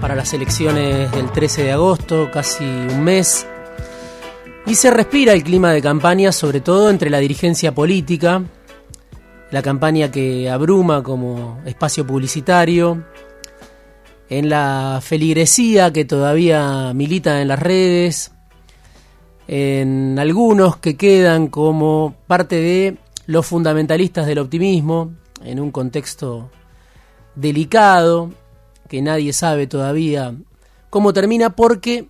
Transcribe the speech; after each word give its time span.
para 0.00 0.14
las 0.14 0.32
elecciones 0.32 1.10
del 1.12 1.30
13 1.32 1.64
de 1.64 1.72
agosto, 1.72 2.30
casi 2.32 2.64
un 2.64 3.02
mes. 3.02 3.46
Y 4.66 4.74
se 4.74 4.90
respira 4.90 5.32
el 5.32 5.42
clima 5.42 5.72
de 5.72 5.82
campaña, 5.82 6.32
sobre 6.32 6.60
todo 6.60 6.90
entre 6.90 7.10
la 7.10 7.18
dirigencia 7.18 7.74
política, 7.74 8.42
la 9.50 9.62
campaña 9.62 10.10
que 10.10 10.50
abruma 10.50 11.02
como 11.02 11.60
espacio 11.64 12.06
publicitario, 12.06 13.04
en 14.28 14.48
la 14.48 15.00
feligresía 15.02 15.92
que 15.92 16.04
todavía 16.04 16.92
milita 16.94 17.40
en 17.40 17.48
las 17.48 17.58
redes, 17.58 18.32
en 19.46 20.18
algunos 20.18 20.76
que 20.76 20.96
quedan 20.96 21.48
como 21.48 22.14
parte 22.26 22.56
de 22.56 22.98
los 23.26 23.46
fundamentalistas 23.46 24.26
del 24.26 24.38
optimismo, 24.38 25.12
en 25.42 25.60
un 25.60 25.70
contexto 25.70 26.50
delicado, 27.34 28.30
que 28.88 29.02
nadie 29.02 29.32
sabe 29.32 29.66
todavía 29.66 30.34
cómo 30.90 31.12
termina, 31.12 31.54
porque 31.54 32.08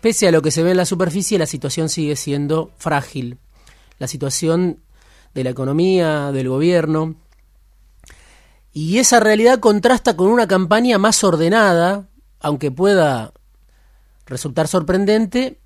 pese 0.00 0.28
a 0.28 0.30
lo 0.30 0.42
que 0.42 0.50
se 0.50 0.62
ve 0.62 0.70
en 0.70 0.76
la 0.76 0.86
superficie, 0.86 1.38
la 1.38 1.46
situación 1.46 1.88
sigue 1.88 2.16
siendo 2.16 2.70
frágil. 2.76 3.38
La 3.98 4.06
situación 4.06 4.80
de 5.34 5.44
la 5.44 5.50
economía, 5.50 6.32
del 6.32 6.48
gobierno. 6.48 7.16
Y 8.72 8.98
esa 8.98 9.20
realidad 9.20 9.60
contrasta 9.60 10.16
con 10.16 10.28
una 10.28 10.48
campaña 10.48 10.98
más 10.98 11.22
ordenada, 11.24 12.08
aunque 12.40 12.70
pueda 12.70 13.32
resultar 14.26 14.68
sorprendente, 14.68 15.60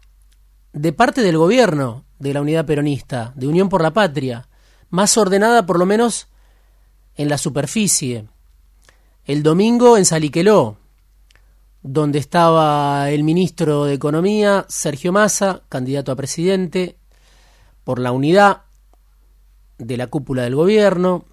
de 0.73 0.93
parte 0.93 1.23
del 1.23 1.39
gobierno 1.39 2.05
de 2.19 2.35
la 2.35 2.41
unidad 2.41 2.67
peronista, 2.67 3.33
de 3.37 3.47
Unión 3.47 3.69
por 3.69 3.83
la 3.83 3.93
Patria, 3.93 4.49
más 4.91 5.17
ordenada 5.17 5.67
por 5.67 5.79
lo 5.79 5.87
menos 5.87 6.29
en 7.15 7.29
la 7.29 7.39
superficie. 7.39 8.29
El 9.29 9.43
domingo 9.43 9.99
en 9.99 10.07
Saliqueló, 10.07 10.79
donde 11.83 12.19
estaba 12.19 13.11
el 13.11 13.25
ministro 13.25 13.85
de 13.85 13.93
Economía, 13.93 14.65
Sergio 14.71 15.13
Massa, 15.13 15.61
candidato 15.69 16.11
a 16.11 16.17
presidente, 16.17 16.97
por 17.85 17.99
la 17.99 18.11
unidad 18.13 18.63
de 19.77 19.99
la 19.99 20.07
cúpula 20.07 20.45
del 20.45 20.55
gobierno, 20.55 21.27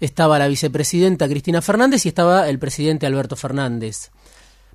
estaba 0.00 0.40
la 0.40 0.48
vicepresidenta 0.48 1.28
Cristina 1.28 1.62
Fernández 1.62 2.04
y 2.04 2.08
estaba 2.08 2.48
el 2.48 2.58
presidente 2.58 3.06
Alberto 3.06 3.36
Fernández. 3.36 4.10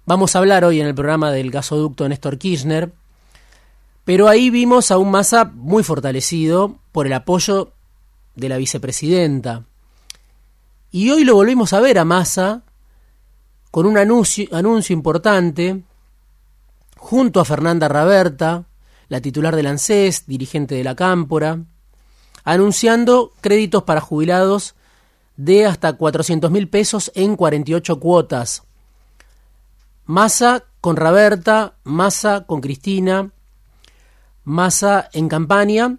Vamos 0.06 0.34
a 0.34 0.40
hablar 0.40 0.64
hoy 0.64 0.80
en 0.80 0.88
el 0.88 0.96
programa 0.96 1.30
del 1.34 1.52
gasoducto 1.52 2.08
Néstor 2.08 2.38
Kirchner, 2.38 2.94
pero 4.06 4.30
ahí 4.30 4.50
vimos 4.50 4.92
a 4.92 4.98
un 4.98 5.12
Massa 5.12 5.44
muy 5.44 5.84
fortalecido 5.84 6.78
por 6.94 7.06
el 7.06 7.12
apoyo 7.12 7.74
de 8.34 8.48
la 8.48 8.56
vicepresidenta. 8.56 9.66
Y 10.96 11.12
hoy 11.12 11.26
lo 11.26 11.36
volvimos 11.36 11.74
a 11.74 11.82
ver 11.82 12.00
a 12.00 12.06
Massa 12.06 12.62
con 13.70 13.86
un 13.86 13.98
anuncio, 13.98 14.48
anuncio 14.54 14.94
importante 14.94 15.84
junto 16.96 17.42
a 17.42 17.44
Fernanda 17.44 17.90
Raberta, 17.90 18.64
la 19.10 19.20
titular 19.20 19.58
del 19.58 19.68
ANSES, 19.68 20.26
dirigente 20.26 20.74
de 20.74 20.86
la 20.86 20.96
Cámpora, 20.96 21.60
anunciando 22.46 23.34
créditos 23.42 23.84
para 23.84 24.00
jubilados 24.00 24.76
de 25.36 25.66
hasta 25.66 25.92
400 25.92 26.50
mil 26.50 26.70
pesos 26.70 27.12
en 27.14 27.36
48 27.36 28.00
cuotas. 28.00 28.64
Massa 30.06 30.64
con 30.80 30.96
Raberta, 30.96 31.74
Massa 31.84 32.46
con 32.48 32.62
Cristina, 32.62 33.32
Massa 34.46 35.10
en 35.12 35.28
campaña 35.28 35.98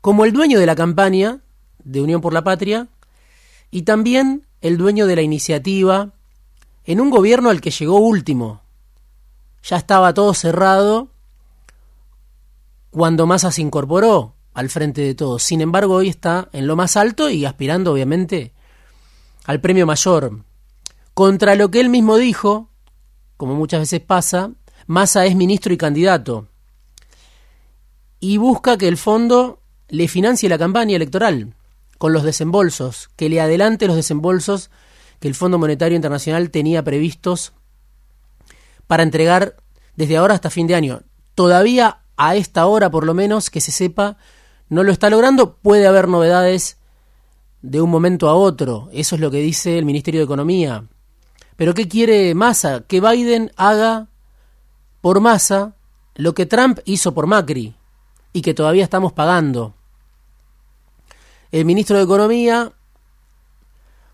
como 0.00 0.24
el 0.24 0.32
dueño 0.32 0.58
de 0.58 0.64
la 0.64 0.74
campaña 0.74 1.40
de 1.84 2.00
Unión 2.00 2.22
por 2.22 2.32
la 2.32 2.42
Patria 2.42 2.88
y 3.76 3.82
también 3.82 4.46
el 4.62 4.78
dueño 4.78 5.06
de 5.06 5.16
la 5.16 5.20
iniciativa 5.20 6.14
en 6.86 6.98
un 6.98 7.10
gobierno 7.10 7.50
al 7.50 7.60
que 7.60 7.70
llegó 7.70 7.98
último. 7.98 8.62
Ya 9.62 9.76
estaba 9.76 10.14
todo 10.14 10.32
cerrado 10.32 11.10
cuando 12.90 13.26
Massa 13.26 13.52
se 13.52 13.60
incorporó 13.60 14.32
al 14.54 14.70
frente 14.70 15.02
de 15.02 15.14
todos. 15.14 15.42
Sin 15.42 15.60
embargo, 15.60 15.96
hoy 15.96 16.08
está 16.08 16.48
en 16.54 16.66
lo 16.66 16.74
más 16.74 16.96
alto 16.96 17.28
y 17.28 17.44
aspirando, 17.44 17.92
obviamente, 17.92 18.54
al 19.44 19.60
premio 19.60 19.84
mayor. 19.84 20.40
Contra 21.12 21.54
lo 21.54 21.70
que 21.70 21.80
él 21.80 21.90
mismo 21.90 22.16
dijo, 22.16 22.70
como 23.36 23.56
muchas 23.56 23.80
veces 23.80 24.00
pasa, 24.00 24.52
Massa 24.86 25.26
es 25.26 25.36
ministro 25.36 25.74
y 25.74 25.76
candidato. 25.76 26.48
Y 28.20 28.38
busca 28.38 28.78
que 28.78 28.88
el 28.88 28.96
fondo 28.96 29.60
le 29.90 30.08
financie 30.08 30.48
la 30.48 30.56
campaña 30.56 30.96
electoral 30.96 31.52
con 31.98 32.12
los 32.12 32.22
desembolsos, 32.22 33.10
que 33.16 33.28
le 33.28 33.40
adelante 33.40 33.86
los 33.86 33.96
desembolsos 33.96 34.70
que 35.20 35.28
el 35.28 35.34
Fondo 35.34 35.58
Monetario 35.58 35.96
Internacional 35.96 36.50
tenía 36.50 36.84
previstos 36.84 37.52
para 38.86 39.02
entregar 39.02 39.56
desde 39.96 40.16
ahora 40.16 40.34
hasta 40.34 40.50
fin 40.50 40.66
de 40.66 40.74
año. 40.74 41.02
Todavía 41.34 42.00
a 42.16 42.36
esta 42.36 42.66
hora, 42.66 42.90
por 42.90 43.04
lo 43.04 43.14
menos, 43.14 43.50
que 43.50 43.60
se 43.60 43.72
sepa, 43.72 44.16
no 44.68 44.82
lo 44.82 44.92
está 44.92 45.10
logrando. 45.10 45.56
Puede 45.56 45.86
haber 45.86 46.08
novedades 46.08 46.78
de 47.62 47.80
un 47.80 47.90
momento 47.90 48.28
a 48.28 48.34
otro. 48.34 48.88
Eso 48.92 49.14
es 49.14 49.20
lo 49.20 49.30
que 49.30 49.38
dice 49.38 49.78
el 49.78 49.84
Ministerio 49.84 50.20
de 50.20 50.24
Economía. 50.24 50.84
Pero 51.56 51.74
¿qué 51.74 51.88
quiere 51.88 52.34
Massa? 52.34 52.84
Que 52.86 53.00
Biden 53.00 53.52
haga 53.56 54.08
por 55.00 55.20
Massa 55.20 55.74
lo 56.14 56.34
que 56.34 56.46
Trump 56.46 56.78
hizo 56.84 57.14
por 57.14 57.26
Macri 57.26 57.74
y 58.32 58.42
que 58.42 58.54
todavía 58.54 58.84
estamos 58.84 59.12
pagando. 59.12 59.75
El 61.52 61.64
ministro 61.64 61.96
de 61.96 62.04
Economía 62.04 62.72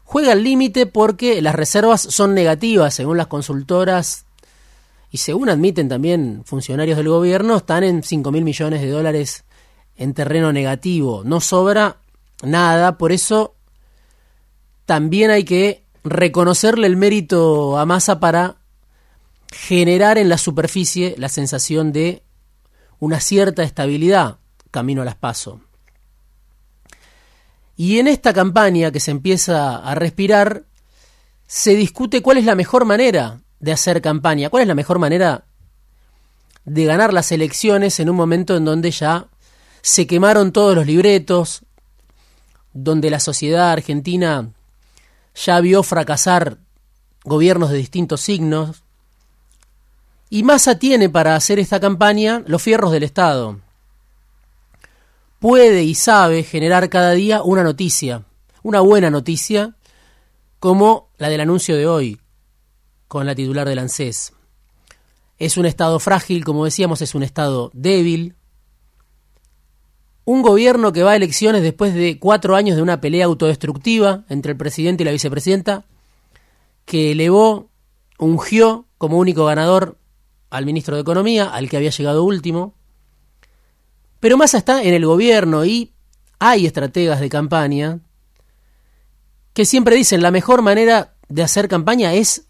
juega 0.04 0.32
al 0.32 0.42
límite 0.42 0.86
porque 0.86 1.40
las 1.40 1.54
reservas 1.54 2.02
son 2.02 2.34
negativas, 2.34 2.94
según 2.94 3.16
las 3.16 3.28
consultoras 3.28 4.26
y 5.10 5.18
según 5.18 5.48
admiten 5.48 5.88
también 5.88 6.42
funcionarios 6.44 6.96
del 6.96 7.08
gobierno, 7.08 7.56
están 7.56 7.84
en 7.84 8.02
5 8.02 8.30
mil 8.32 8.44
millones 8.44 8.80
de 8.80 8.88
dólares 8.88 9.44
en 9.96 10.14
terreno 10.14 10.52
negativo. 10.52 11.22
No 11.24 11.40
sobra 11.40 11.98
nada, 12.42 12.98
por 12.98 13.12
eso 13.12 13.54
también 14.86 15.30
hay 15.30 15.44
que 15.44 15.84
reconocerle 16.04 16.86
el 16.86 16.96
mérito 16.96 17.78
a 17.78 17.86
Massa 17.86 18.20
para 18.20 18.56
generar 19.52 20.18
en 20.18 20.28
la 20.28 20.38
superficie 20.38 21.14
la 21.18 21.28
sensación 21.28 21.92
de 21.92 22.22
una 22.98 23.20
cierta 23.20 23.62
estabilidad 23.62 24.38
camino 24.70 25.02
a 25.02 25.04
las 25.04 25.16
pasos. 25.16 25.58
Y 27.76 27.98
en 27.98 28.08
esta 28.08 28.32
campaña 28.32 28.90
que 28.90 29.00
se 29.00 29.10
empieza 29.10 29.76
a 29.76 29.94
respirar, 29.94 30.64
se 31.46 31.74
discute 31.74 32.22
cuál 32.22 32.38
es 32.38 32.44
la 32.44 32.54
mejor 32.54 32.84
manera 32.84 33.40
de 33.60 33.72
hacer 33.72 34.02
campaña, 34.02 34.50
cuál 34.50 34.62
es 34.62 34.68
la 34.68 34.74
mejor 34.74 34.98
manera 34.98 35.44
de 36.64 36.84
ganar 36.84 37.12
las 37.12 37.32
elecciones 37.32 37.98
en 38.00 38.10
un 38.10 38.16
momento 38.16 38.56
en 38.56 38.64
donde 38.64 38.90
ya 38.90 39.26
se 39.80 40.06
quemaron 40.06 40.52
todos 40.52 40.74
los 40.74 40.86
libretos, 40.86 41.62
donde 42.72 43.10
la 43.10 43.20
sociedad 43.20 43.70
argentina 43.70 44.50
ya 45.34 45.60
vio 45.60 45.82
fracasar 45.82 46.58
gobiernos 47.24 47.70
de 47.70 47.78
distintos 47.78 48.20
signos, 48.20 48.82
y 50.30 50.44
Massa 50.44 50.78
tiene 50.78 51.10
para 51.10 51.36
hacer 51.36 51.58
esta 51.58 51.78
campaña 51.78 52.42
los 52.46 52.62
fierros 52.62 52.90
del 52.90 53.02
Estado. 53.02 53.60
Puede 55.42 55.82
y 55.82 55.96
sabe 55.96 56.44
generar 56.44 56.88
cada 56.88 57.10
día 57.10 57.42
una 57.42 57.64
noticia, 57.64 58.22
una 58.62 58.78
buena 58.78 59.10
noticia, 59.10 59.74
como 60.60 61.08
la 61.18 61.30
del 61.30 61.40
anuncio 61.40 61.76
de 61.76 61.88
hoy, 61.88 62.20
con 63.08 63.26
la 63.26 63.34
titular 63.34 63.68
del 63.68 63.80
ANSES. 63.80 64.34
Es 65.40 65.56
un 65.56 65.66
Estado 65.66 65.98
frágil, 65.98 66.44
como 66.44 66.64
decíamos, 66.64 67.02
es 67.02 67.16
un 67.16 67.24
Estado 67.24 67.72
débil. 67.74 68.36
Un 70.24 70.42
gobierno 70.42 70.92
que 70.92 71.02
va 71.02 71.10
a 71.10 71.16
elecciones 71.16 71.64
después 71.64 71.92
de 71.92 72.20
cuatro 72.20 72.54
años 72.54 72.76
de 72.76 72.82
una 72.82 73.00
pelea 73.00 73.24
autodestructiva 73.24 74.22
entre 74.28 74.52
el 74.52 74.58
presidente 74.58 75.02
y 75.02 75.06
la 75.06 75.10
vicepresidenta, 75.10 75.84
que 76.84 77.10
elevó, 77.10 77.68
ungió 78.16 78.84
como 78.96 79.18
único 79.18 79.46
ganador 79.46 79.98
al 80.50 80.66
ministro 80.66 80.94
de 80.94 81.02
Economía, 81.02 81.46
al 81.46 81.68
que 81.68 81.78
había 81.78 81.90
llegado 81.90 82.22
último. 82.22 82.74
Pero 84.22 84.36
Massa 84.36 84.58
está 84.58 84.84
en 84.84 84.94
el 84.94 85.04
gobierno 85.04 85.64
y 85.64 85.92
hay 86.38 86.64
estrategas 86.64 87.18
de 87.18 87.28
campaña 87.28 87.98
que 89.52 89.64
siempre 89.64 89.96
dicen 89.96 90.22
la 90.22 90.30
mejor 90.30 90.62
manera 90.62 91.14
de 91.28 91.42
hacer 91.42 91.66
campaña 91.66 92.14
es 92.14 92.46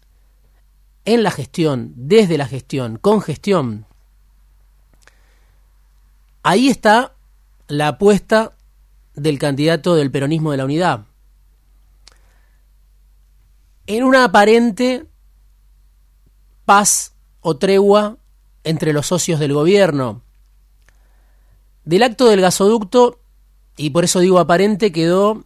en 1.03 1.23
la 1.23 1.31
gestión, 1.31 1.91
desde 1.95 2.37
la 2.37 2.45
gestión, 2.45 2.99
con 2.99 3.21
gestión. 3.21 3.87
Ahí 6.43 6.69
está 6.69 7.15
la 7.67 7.87
apuesta 7.87 8.55
del 9.15 9.39
candidato 9.39 9.95
del 9.95 10.11
peronismo 10.11 10.51
de 10.51 10.57
la 10.57 10.65
unidad. 10.65 11.05
En 13.87 14.03
una 14.03 14.25
aparente 14.25 15.07
paz 16.65 17.15
o 17.41 17.57
tregua 17.57 18.17
entre 18.63 18.93
los 18.93 19.07
socios 19.07 19.39
del 19.39 19.53
gobierno. 19.53 20.21
Del 21.85 22.03
acto 22.03 22.27
del 22.27 22.41
gasoducto, 22.41 23.19
y 23.75 23.89
por 23.89 24.03
eso 24.03 24.19
digo 24.19 24.39
aparente, 24.39 24.91
quedó 24.91 25.43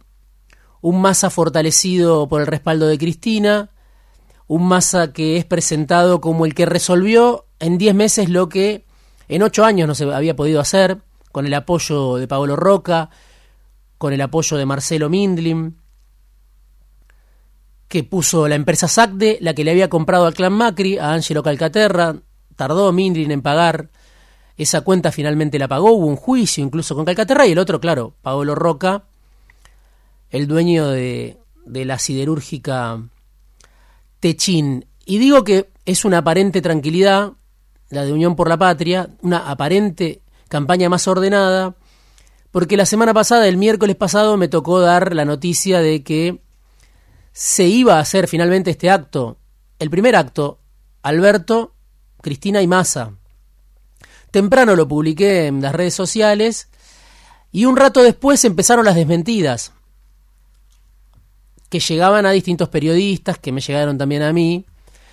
un 0.80 1.00
Massa 1.00 1.30
fortalecido 1.30 2.28
por 2.28 2.40
el 2.40 2.46
respaldo 2.46 2.86
de 2.86 2.98
Cristina, 2.98 3.70
un 4.46 4.68
Massa 4.68 5.12
que 5.12 5.36
es 5.36 5.44
presentado 5.44 6.20
como 6.20 6.46
el 6.46 6.54
que 6.54 6.66
resolvió 6.66 7.46
en 7.58 7.78
10 7.78 7.94
meses 7.94 8.28
lo 8.28 8.48
que 8.48 8.86
en 9.28 9.42
8 9.42 9.64
años 9.64 9.88
no 9.88 9.94
se 9.94 10.04
había 10.04 10.36
podido 10.36 10.60
hacer, 10.60 10.98
con 11.32 11.46
el 11.46 11.54
apoyo 11.54 12.16
de 12.16 12.28
Paolo 12.28 12.56
Roca, 12.56 13.10
con 13.98 14.12
el 14.12 14.20
apoyo 14.20 14.56
de 14.56 14.66
Marcelo 14.66 15.10
Mindlin, 15.10 15.76
que 17.88 18.04
puso 18.04 18.46
la 18.48 18.54
empresa 18.54 18.86
SACDE, 18.86 19.38
la 19.40 19.54
que 19.54 19.64
le 19.64 19.72
había 19.72 19.88
comprado 19.88 20.26
al 20.26 20.34
clan 20.34 20.52
Macri, 20.52 20.98
a 20.98 21.12
Angelo 21.12 21.42
Calcaterra, 21.42 22.16
tardó 22.54 22.92
Mindlin 22.92 23.30
en 23.30 23.42
pagar, 23.42 23.90
esa 24.58 24.82
cuenta 24.82 25.12
finalmente 25.12 25.58
la 25.58 25.68
pagó, 25.68 25.92
hubo 25.92 26.06
un 26.06 26.16
juicio 26.16 26.62
incluso 26.62 26.94
con 26.94 27.04
Calcaterra, 27.04 27.46
y 27.46 27.52
el 27.52 27.58
otro, 27.58 27.80
claro, 27.80 28.14
Paolo 28.22 28.54
Roca, 28.54 29.04
el 30.30 30.46
dueño 30.46 30.88
de, 30.88 31.38
de 31.64 31.84
la 31.84 31.98
siderúrgica 31.98 33.02
Techín. 34.20 34.86
Y 35.06 35.18
digo 35.18 35.44
que 35.44 35.70
es 35.86 36.04
una 36.04 36.18
aparente 36.18 36.60
tranquilidad, 36.60 37.32
la 37.88 38.04
de 38.04 38.12
Unión 38.12 38.36
por 38.36 38.48
la 38.48 38.58
Patria, 38.58 39.08
una 39.22 39.50
aparente 39.50 40.22
campaña 40.48 40.88
más 40.88 41.06
ordenada, 41.08 41.76
porque 42.50 42.76
la 42.76 42.86
semana 42.86 43.14
pasada, 43.14 43.46
el 43.46 43.56
miércoles 43.56 43.96
pasado, 43.96 44.36
me 44.36 44.48
tocó 44.48 44.80
dar 44.80 45.14
la 45.14 45.24
noticia 45.24 45.80
de 45.80 46.02
que 46.02 46.40
se 47.32 47.64
iba 47.64 47.96
a 47.96 48.00
hacer 48.00 48.26
finalmente 48.26 48.70
este 48.70 48.90
acto, 48.90 49.38
el 49.78 49.90
primer 49.90 50.16
acto, 50.16 50.58
Alberto, 51.02 51.74
Cristina 52.20 52.60
y 52.62 52.66
Massa. 52.66 53.17
Temprano 54.30 54.76
lo 54.76 54.86
publiqué 54.86 55.46
en 55.46 55.62
las 55.62 55.74
redes 55.74 55.94
sociales 55.94 56.68
y 57.52 57.64
un 57.64 57.76
rato 57.76 58.02
después 58.02 58.44
empezaron 58.44 58.84
las 58.84 58.94
desmentidas 58.94 59.72
que 61.68 61.80
llegaban 61.80 62.26
a 62.26 62.30
distintos 62.30 62.68
periodistas, 62.68 63.38
que 63.38 63.52
me 63.52 63.60
llegaron 63.60 63.98
también 63.98 64.22
a 64.22 64.32
mí, 64.32 64.64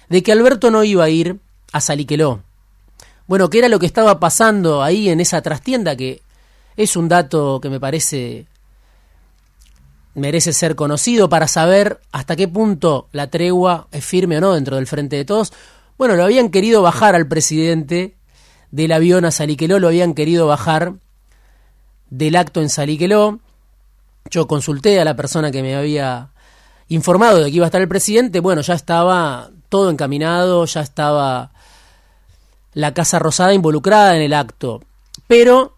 de 0.09 0.23
que 0.23 0.31
Alberto 0.31 0.71
no 0.71 0.83
iba 0.83 1.03
a 1.03 1.09
ir 1.09 1.39
a 1.71 1.81
Saliqueló. 1.81 2.41
Bueno, 3.27 3.49
¿qué 3.49 3.59
era 3.59 3.69
lo 3.69 3.79
que 3.79 3.85
estaba 3.85 4.19
pasando 4.19 4.83
ahí 4.83 5.09
en 5.09 5.19
esa 5.19 5.41
trastienda? 5.41 5.95
Que 5.95 6.21
es 6.77 6.95
un 6.95 7.09
dato 7.09 7.59
que 7.59 7.69
me 7.69 7.79
parece 7.79 8.45
merece 10.13 10.53
ser 10.53 10.75
conocido 10.75 11.27
para 11.27 11.47
saber 11.47 11.99
hasta 12.13 12.37
qué 12.37 12.47
punto 12.47 13.09
la 13.11 13.29
tregua 13.29 13.87
es 13.91 14.05
firme 14.05 14.37
o 14.37 14.41
no 14.41 14.53
dentro 14.53 14.77
del 14.77 14.87
frente 14.87 15.17
de 15.17 15.25
todos. 15.25 15.51
Bueno, 15.97 16.15
lo 16.15 16.23
habían 16.23 16.49
querido 16.49 16.81
bajar 16.81 17.15
al 17.15 17.27
presidente 17.27 18.14
del 18.75 18.91
avión 18.91 19.23
a 19.23 19.31
Saliqueló, 19.31 19.79
lo 19.79 19.87
habían 19.87 20.13
querido 20.13 20.47
bajar 20.47 20.95
del 22.09 22.35
acto 22.35 22.61
en 22.61 22.67
Saliqueló. 22.67 23.39
Yo 24.29 24.47
consulté 24.47 24.99
a 24.99 25.05
la 25.05 25.15
persona 25.15 25.49
que 25.49 25.61
me 25.61 25.77
había 25.77 26.31
informado 26.89 27.41
de 27.41 27.49
que 27.49 27.55
iba 27.55 27.65
a 27.65 27.67
estar 27.67 27.79
el 27.79 27.87
presidente, 27.87 28.41
bueno, 28.41 28.61
ya 28.61 28.73
estaba 28.73 29.49
todo 29.69 29.89
encaminado, 29.89 30.65
ya 30.65 30.81
estaba 30.81 31.53
la 32.73 32.93
Casa 32.93 33.17
Rosada 33.17 33.53
involucrada 33.53 34.17
en 34.17 34.23
el 34.23 34.33
acto. 34.33 34.81
Pero 35.25 35.73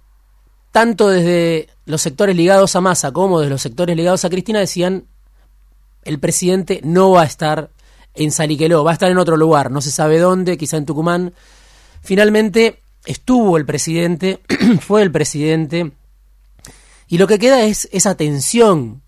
tanto 0.71 1.09
desde 1.09 1.69
los 1.85 2.01
sectores 2.01 2.35
ligados 2.35 2.75
a 2.75 2.81
Massa 2.81 3.11
como 3.11 3.41
desde 3.41 3.51
los 3.51 3.61
sectores 3.61 3.95
ligados 3.95 4.25
a 4.25 4.29
Cristina 4.31 4.57
decían 4.57 5.05
el 6.03 6.17
presidente 6.17 6.81
no 6.83 7.11
va 7.11 7.21
a 7.21 7.25
estar 7.25 7.69
en 8.15 8.31
Saliqueló, 8.31 8.83
va 8.83 8.89
a 8.89 8.93
estar 8.93 9.11
en 9.11 9.19
otro 9.19 9.37
lugar, 9.37 9.69
no 9.69 9.81
se 9.81 9.91
sabe 9.91 10.17
dónde, 10.17 10.57
quizá 10.57 10.77
en 10.77 10.87
Tucumán. 10.87 11.35
Finalmente 12.01 12.81
estuvo 13.07 13.57
el 13.57 13.65
presidente, 13.65 14.39
fue 14.81 15.01
el 15.01 15.11
presidente, 15.11 15.91
y 17.07 17.17
lo 17.17 17.27
que 17.27 17.39
queda 17.39 17.63
es 17.63 17.89
esa 17.91 18.15
tensión 18.15 19.01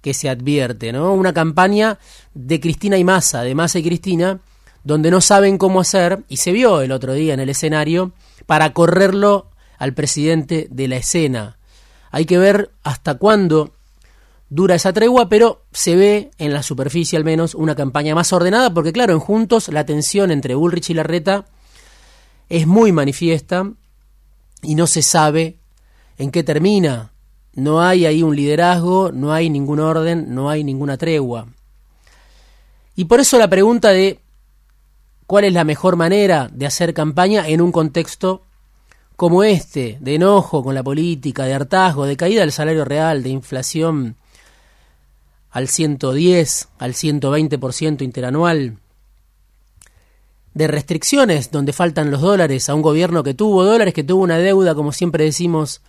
que 0.00 0.14
se 0.14 0.30
advierte, 0.30 0.92
¿no? 0.92 1.12
Una 1.12 1.34
campaña 1.34 1.98
de 2.32 2.60
Cristina 2.60 2.96
y 2.96 3.04
Massa, 3.04 3.42
de 3.42 3.54
Massa 3.54 3.80
y 3.80 3.82
Cristina, 3.82 4.40
donde 4.84 5.10
no 5.10 5.20
saben 5.20 5.58
cómo 5.58 5.80
hacer, 5.80 6.20
y 6.28 6.38
se 6.38 6.52
vio 6.52 6.80
el 6.80 6.92
otro 6.92 7.12
día 7.12 7.34
en 7.34 7.40
el 7.40 7.50
escenario, 7.50 8.12
para 8.46 8.72
correrlo 8.72 9.50
al 9.78 9.94
presidente 9.94 10.68
de 10.70 10.88
la 10.88 10.96
escena. 10.96 11.58
Hay 12.10 12.24
que 12.24 12.38
ver 12.38 12.70
hasta 12.82 13.16
cuándo 13.16 13.72
dura 14.48 14.76
esa 14.76 14.92
tregua, 14.92 15.28
pero 15.28 15.64
se 15.72 15.96
ve 15.96 16.30
en 16.38 16.52
la 16.52 16.62
superficie 16.62 17.16
al 17.16 17.24
menos 17.24 17.54
una 17.54 17.74
campaña 17.74 18.14
más 18.14 18.32
ordenada, 18.32 18.72
porque 18.72 18.92
claro, 18.92 19.12
en 19.12 19.20
Juntos 19.20 19.68
la 19.68 19.84
tensión 19.84 20.30
entre 20.30 20.54
Bullrich 20.54 20.90
y 20.90 20.94
Larreta 20.94 21.46
es 22.50 22.66
muy 22.66 22.92
manifiesta 22.92 23.72
y 24.60 24.74
no 24.74 24.86
se 24.86 25.00
sabe 25.00 25.56
en 26.18 26.30
qué 26.30 26.42
termina. 26.42 27.12
No 27.54 27.80
hay 27.80 28.04
ahí 28.04 28.22
un 28.22 28.36
liderazgo, 28.36 29.10
no 29.12 29.32
hay 29.32 29.48
ningún 29.48 29.80
orden, 29.80 30.34
no 30.34 30.50
hay 30.50 30.64
ninguna 30.64 30.98
tregua. 30.98 31.46
Y 32.96 33.06
por 33.06 33.20
eso 33.20 33.38
la 33.38 33.48
pregunta 33.48 33.90
de 33.90 34.20
cuál 35.26 35.44
es 35.44 35.52
la 35.52 35.64
mejor 35.64 35.96
manera 35.96 36.50
de 36.52 36.66
hacer 36.66 36.92
campaña 36.92 37.48
en 37.48 37.60
un 37.60 37.72
contexto 37.72 38.42
como 39.14 39.44
este, 39.44 39.98
de 40.00 40.16
enojo 40.16 40.64
con 40.64 40.74
la 40.74 40.82
política, 40.82 41.44
de 41.44 41.54
hartazgo, 41.54 42.04
de 42.04 42.16
caída 42.16 42.40
del 42.40 42.52
salario 42.52 42.84
real, 42.84 43.22
de 43.22 43.28
inflación 43.28 44.16
al 45.50 45.68
110, 45.68 46.68
al 46.78 46.94
120% 46.94 48.02
interanual, 48.02 48.78
de 50.54 50.66
restricciones 50.66 51.50
donde 51.50 51.72
faltan 51.72 52.10
los 52.10 52.20
dólares 52.20 52.68
a 52.68 52.74
un 52.74 52.82
gobierno 52.82 53.22
que 53.22 53.34
tuvo 53.34 53.64
dólares, 53.64 53.94
que 53.94 54.04
tuvo 54.04 54.22
una 54.22 54.38
deuda, 54.38 54.74
como 54.74 54.92
siempre 54.92 55.24
decimos, 55.24 55.80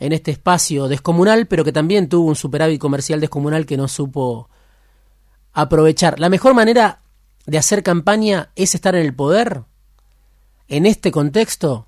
en 0.00 0.12
este 0.12 0.30
espacio 0.30 0.88
descomunal, 0.88 1.46
pero 1.46 1.64
que 1.64 1.72
también 1.72 2.08
tuvo 2.08 2.28
un 2.28 2.36
superávit 2.36 2.80
comercial 2.80 3.20
descomunal 3.20 3.66
que 3.66 3.76
no 3.76 3.88
supo 3.88 4.48
aprovechar. 5.52 6.18
La 6.20 6.28
mejor 6.28 6.54
manera 6.54 7.00
de 7.46 7.58
hacer 7.58 7.82
campaña 7.82 8.50
es 8.56 8.74
estar 8.74 8.94
en 8.94 9.04
el 9.04 9.14
poder. 9.14 9.62
En 10.68 10.86
este 10.86 11.10
contexto, 11.10 11.86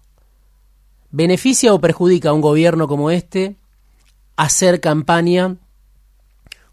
¿beneficia 1.11 1.75
o 1.75 1.81
perjudica 1.81 2.31
a 2.31 2.33
un 2.33 2.41
gobierno 2.41 2.89
como 2.89 3.11
este 3.11 3.57
hacer 4.37 4.81
campaña 4.81 5.57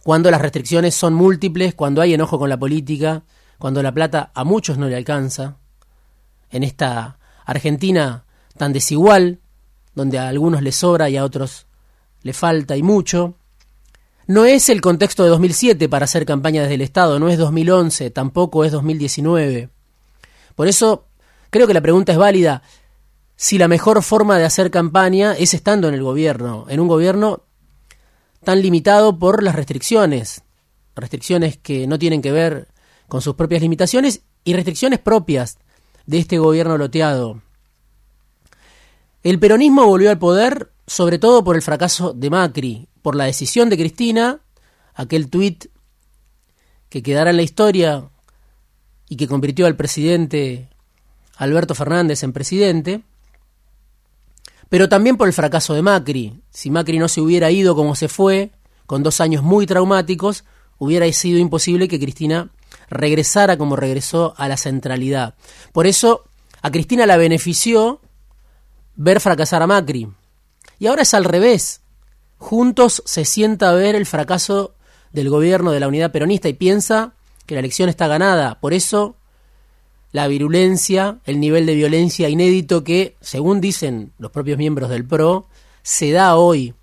cuando 0.03 0.31
las 0.31 0.41
restricciones 0.41 0.95
son 0.95 1.13
múltiples, 1.13 1.75
cuando 1.75 2.01
hay 2.01 2.13
enojo 2.13 2.39
con 2.39 2.49
la 2.49 2.57
política, 2.57 3.23
cuando 3.57 3.81
la 3.81 3.93
plata 3.93 4.31
a 4.33 4.43
muchos 4.43 4.77
no 4.77 4.87
le 4.87 4.95
alcanza? 4.95 5.57
En 6.49 6.63
esta 6.63 7.17
Argentina 7.45 8.25
tan 8.57 8.73
desigual, 8.73 9.39
donde 9.95 10.19
a 10.19 10.27
algunos 10.27 10.61
les 10.61 10.75
sobra 10.75 11.09
y 11.09 11.17
a 11.17 11.23
otros 11.23 11.67
le 12.23 12.33
falta 12.33 12.75
y 12.75 12.83
mucho. 12.83 13.35
No 14.27 14.45
es 14.45 14.69
el 14.69 14.81
contexto 14.81 15.23
de 15.23 15.29
2007 15.29 15.87
para 15.87 16.05
hacer 16.05 16.25
campaña 16.25 16.63
desde 16.63 16.75
el 16.75 16.81
Estado, 16.81 17.19
no 17.19 17.29
es 17.29 17.37
2011, 17.37 18.09
tampoco 18.09 18.65
es 18.65 18.71
2019. 18.71 19.69
Por 20.55 20.67
eso 20.67 21.05
creo 21.49 21.67
que 21.67 21.73
la 21.73 21.81
pregunta 21.81 22.11
es 22.11 22.17
válida 22.17 22.61
si 23.37 23.57
la 23.57 23.67
mejor 23.67 24.03
forma 24.03 24.37
de 24.37 24.45
hacer 24.45 24.71
campaña 24.71 25.33
es 25.33 25.53
estando 25.53 25.87
en 25.87 25.93
el 25.93 26.03
gobierno, 26.03 26.65
en 26.67 26.79
un 26.79 26.87
gobierno 26.87 27.43
tan 28.43 28.61
limitado 28.61 29.17
por 29.17 29.43
las 29.43 29.55
restricciones, 29.55 30.41
restricciones 30.95 31.57
que 31.57 31.87
no 31.87 31.99
tienen 31.99 32.21
que 32.21 32.31
ver 32.31 32.67
con 33.07 33.21
sus 33.21 33.35
propias 33.35 33.61
limitaciones 33.61 34.21
y 34.43 34.53
restricciones 34.53 34.99
propias 34.99 35.57
de 36.05 36.19
este 36.19 36.37
gobierno 36.37 36.77
loteado. 36.77 37.41
El 39.23 39.39
peronismo 39.39 39.85
volvió 39.85 40.09
al 40.09 40.19
poder 40.19 40.71
sobre 40.87 41.19
todo 41.19 41.43
por 41.43 41.55
el 41.55 41.61
fracaso 41.61 42.13
de 42.13 42.29
Macri, 42.29 42.87
por 43.01 43.15
la 43.15 43.25
decisión 43.25 43.69
de 43.69 43.77
Cristina, 43.77 44.39
aquel 44.95 45.29
tuit 45.29 45.65
que 46.89 47.03
quedará 47.03 47.31
en 47.31 47.35
la 47.37 47.43
historia 47.43 48.09
y 49.09 49.17
que 49.17 49.27
convirtió 49.27 49.65
al 49.67 49.75
presidente 49.75 50.69
Alberto 51.35 51.75
Fernández 51.75 52.23
en 52.23 52.31
presidente, 52.31 53.01
pero 54.69 54.89
también 54.89 55.17
por 55.17 55.27
el 55.27 55.33
fracaso 55.33 55.73
de 55.73 55.81
Macri. 55.81 56.41
Si 56.49 56.69
Macri 56.69 56.97
no 56.97 57.07
se 57.07 57.21
hubiera 57.21 57.51
ido 57.51 57.75
como 57.75 57.95
se 57.95 58.07
fue, 58.07 58.51
con 58.85 59.03
dos 59.03 59.19
años 59.19 59.43
muy 59.43 59.65
traumáticos, 59.65 60.45
hubiera 60.77 61.11
sido 61.11 61.39
imposible 61.39 61.87
que 61.87 61.99
Cristina 61.99 62.51
regresara 62.89 63.57
como 63.57 63.75
regresó 63.75 64.33
a 64.37 64.47
la 64.47 64.57
centralidad. 64.57 65.35
Por 65.71 65.87
eso 65.87 66.23
a 66.61 66.71
Cristina 66.71 67.05
la 67.05 67.17
benefició 67.17 68.01
ver 68.95 69.19
fracasar 69.19 69.61
a 69.61 69.67
Macri. 69.67 70.07
Y 70.79 70.87
ahora 70.87 71.03
es 71.03 71.13
al 71.13 71.23
revés. 71.23 71.81
Juntos 72.37 73.01
se 73.05 73.25
sienta 73.25 73.69
a 73.69 73.73
ver 73.73 73.95
el 73.95 74.05
fracaso 74.05 74.75
del 75.11 75.29
gobierno 75.29 75.71
de 75.71 75.79
la 75.79 75.87
unidad 75.87 76.11
peronista 76.11 76.49
y 76.49 76.53
piensa 76.53 77.13
que 77.45 77.55
la 77.55 77.59
elección 77.59 77.89
está 77.89 78.07
ganada. 78.07 78.59
Por 78.59 78.73
eso 78.73 79.15
la 80.11 80.27
virulencia, 80.27 81.19
el 81.25 81.39
nivel 81.39 81.65
de 81.65 81.75
violencia 81.75 82.29
inédito 82.29 82.83
que, 82.83 83.15
según 83.21 83.61
dicen 83.61 84.13
los 84.17 84.31
propios 84.31 84.57
miembros 84.57 84.89
del 84.89 85.05
PRO, 85.05 85.47
se 85.83 86.11
da 86.11 86.35
hoy 86.35 86.73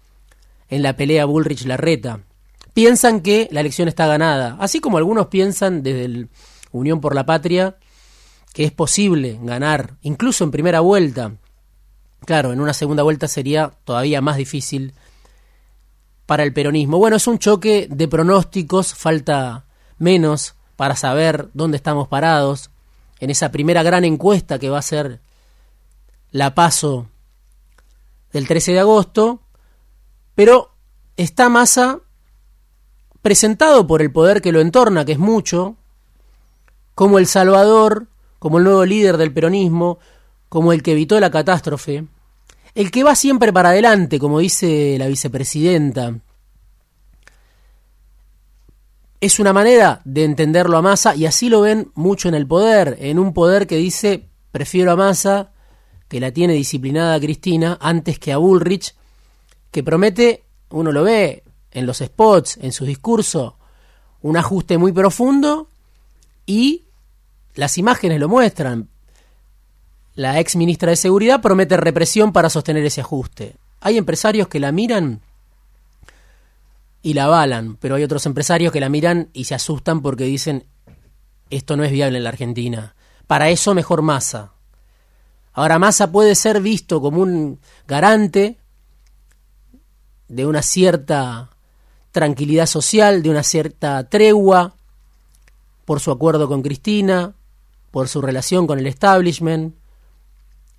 en 0.69 0.83
la 0.83 0.97
pelea 0.97 1.27
Bullrich-Larreta. 1.27 2.21
Piensan 2.75 3.21
que 3.21 3.49
la 3.51 3.61
elección 3.61 3.89
está 3.89 4.07
ganada, 4.07 4.57
así 4.61 4.81
como 4.81 4.99
algunos 4.99 5.29
piensan 5.29 5.83
desde 5.83 6.05
el 6.05 6.29
Unión 6.73 7.01
por 7.01 7.15
la 7.15 7.25
Patria 7.25 7.77
que 8.53 8.65
es 8.65 8.73
posible 8.73 9.39
ganar, 9.43 9.97
incluso 10.03 10.45
en 10.45 10.53
primera 10.53 10.81
vuelta. 10.81 11.33
Claro, 12.25 12.53
en 12.53 12.61
una 12.61 12.73
segunda 12.73 13.03
vuelta 13.03 13.27
sería 13.27 13.73
todavía 13.85 14.21
más 14.21 14.37
difícil 14.37 14.95
para 16.25 16.45
el 16.45 16.53
peronismo. 16.53 16.99
Bueno, 16.99 17.17
es 17.17 17.27
un 17.27 17.39
choque 17.39 17.89
de 17.91 18.09
pronósticos, 18.09 18.95
falta 18.95 19.67
menos 19.99 20.55
para 20.77 20.95
saber 20.95 21.51
dónde 21.53 21.77
estamos 21.77 22.09
parados 22.09 22.71
en 23.19 23.31
esa 23.31 23.51
primera 23.51 23.83
gran 23.83 24.05
encuesta 24.05 24.59
que 24.59 24.71
va 24.71 24.79
a 24.79 24.83
ser 24.83 25.21
la 26.31 26.55
paso 26.55 27.09
del 28.33 28.47
13 28.47 28.73
de 28.73 28.81
agosto, 28.81 29.43
pero 30.37 30.75
está 31.17 31.49
Massa 31.49 32.01
presentado 33.25 33.87
por 33.87 34.03
el 34.03 34.13
poder 34.13 34.43
que 34.43 34.53
lo 34.53 34.61
entorna, 34.61 35.07
que 35.07 35.13
es 35.13 35.19
mucho, 35.19 35.77
como 36.95 37.19
el 37.19 37.27
salvador, 37.27 38.07
como 38.39 38.59
el 38.59 38.65
nuevo 38.65 38.85
líder 38.85 39.17
del 39.17 39.33
peronismo, 39.33 39.99
como 40.51 40.75
el 40.75 40.83
que 40.83 40.93
evitó 40.93 41.19
la 41.19 41.31
catástrofe, 41.31 42.05
el 42.75 42.91
que 42.91 43.03
va 43.03 43.15
siempre 43.15 43.51
para 43.51 43.71
adelante, 43.71 44.19
como 44.19 44.41
dice 44.41 44.97
la 44.99 45.07
vicepresidenta. 45.07 46.19
Es 49.23 49.39
una 49.39 49.55
manera 49.55 50.03
de 50.05 50.25
entenderlo 50.25 50.77
a 50.77 50.83
Massa 50.83 51.17
y 51.17 51.25
así 51.25 51.49
lo 51.49 51.63
ven 51.63 51.93
mucho 51.95 52.29
en 52.29 52.35
el 52.35 52.47
poder, 52.47 52.99
en 53.01 53.19
un 53.19 53.33
poder 53.33 53.67
que 53.67 53.77
dice 53.77 54.29
prefiero 54.53 54.93
a 54.93 54.97
Massa, 54.97 55.51
que 56.09 56.21
la 56.21 56.31
tiene 56.31 56.53
disciplinada 56.53 57.19
Cristina, 57.19 57.79
antes 57.81 58.19
que 58.19 58.35
a 58.35 58.37
Bullrich, 58.37 58.95
que 59.71 59.83
promete, 59.83 60.45
uno 60.69 60.93
lo 60.93 61.05
ve 61.05 61.44
en 61.75 61.87
los 61.87 61.99
spots, 61.99 62.59
en 62.63 62.73
su 62.73 62.87
discurso, 62.87 63.57
un 64.23 64.37
ajuste 64.37 64.79
muy 64.79 64.93
profundo 64.93 65.69
y 66.47 66.85
las 67.55 67.77
imágenes 67.77 68.19
lo 68.21 68.29
muestran. 68.29 68.89
La 70.15 70.41
ex 70.41 70.57
ministra 70.57 70.91
de 70.91 70.97
Seguridad 70.97 71.43
promete 71.43 71.77
represión 71.77 72.33
para 72.33 72.49
sostener 72.49 72.85
ese 72.85 73.01
ajuste. 73.01 73.57
Hay 73.81 73.99
empresarios 73.99 74.49
que 74.49 74.61
la 74.61 74.73
miran 74.73 75.21
y 77.03 77.13
la 77.13 77.25
avalan, 77.25 77.77
pero 77.77 77.97
hay 77.97 78.05
otros 78.05 78.25
empresarios 78.25 78.73
que 78.73 78.81
la 78.81 78.89
miran 78.89 79.29
y 79.33 79.45
se 79.45 79.55
asustan 79.55 80.01
porque 80.01 80.25
dicen 80.25 80.65
esto 81.51 81.77
no 81.77 81.85
es 81.85 81.93
viable 81.93 82.19
en 82.19 82.25
la 82.25 82.31
Argentina. 82.31 82.95
Para 83.27 83.51
eso 83.51 83.75
mejor 83.75 84.03
masa. 84.03 84.53
Ahora 85.53 85.79
Massa 85.79 86.11
puede 86.11 86.35
ser 86.35 86.61
visto 86.61 87.01
como 87.01 87.23
un 87.23 87.61
garante 87.87 88.59
de 90.29 90.47
una 90.47 90.63
cierta 90.63 91.51
tranquilidad 92.15 92.67
social, 92.67 93.25
de 93.25 93.31
una 93.31 93.43
cierta 93.43 94.09
tregua 94.09 94.77
por 95.85 95.99
su 95.99 96.13
acuerdo 96.13 96.47
con 96.47 96.63
Cristina, 96.63 97.35
por 97.91 98.07
su 98.07 98.23
relación 98.23 98.69
con 98.69 98.79
el 98.79 98.87
establishment, 98.87 99.75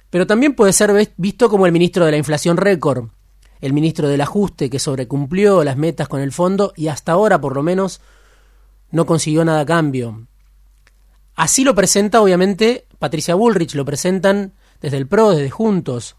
pero 0.09 0.25
también 0.25 0.55
puede 0.55 0.71
ser 0.71 1.11
visto 1.17 1.49
como 1.49 1.65
el 1.65 1.73
ministro 1.73 2.05
de 2.05 2.11
la 2.11 2.17
inflación 2.17 2.55
récord, 2.55 3.09
el 3.59 3.73
ministro 3.73 4.07
del 4.07 4.21
ajuste 4.21 4.69
que 4.69 4.79
sobrecumplió 4.79 5.65
las 5.65 5.75
metas 5.75 6.07
con 6.07 6.21
el 6.21 6.31
fondo 6.31 6.71
y 6.77 6.87
hasta 6.87 7.11
ahora 7.11 7.41
por 7.41 7.53
lo 7.53 7.63
menos 7.63 7.99
no 8.91 9.05
consiguió 9.05 9.43
nada 9.43 9.59
a 9.59 9.65
cambio. 9.65 10.27
Así 11.35 11.65
lo 11.65 11.75
presenta 11.75 12.21
obviamente 12.21 12.85
Patricia 12.97 13.35
Bullrich, 13.35 13.75
lo 13.75 13.83
presentan 13.83 14.53
desde 14.79 14.95
el 14.95 15.07
PRO, 15.07 15.31
desde 15.31 15.49
Juntos. 15.49 16.15